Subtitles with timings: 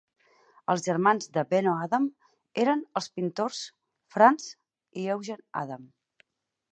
[0.73, 2.07] Els germans de Benno Adam
[2.63, 3.59] eren els pintors
[4.15, 4.49] Franz
[5.03, 5.85] i Eugen Adam.